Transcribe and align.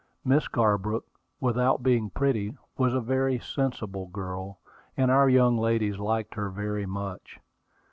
Miss 0.25 0.47
Garbrook, 0.47 1.05
without 1.39 1.83
being 1.83 2.09
pretty, 2.09 2.57
was 2.75 2.95
a 2.95 2.99
very 3.01 3.37
sensible 3.37 4.07
girl, 4.07 4.57
and 4.97 5.11
our 5.11 5.29
young 5.29 5.59
ladies 5.59 5.99
liked 5.99 6.33
her 6.33 6.49
very 6.49 6.87
much. 6.87 7.39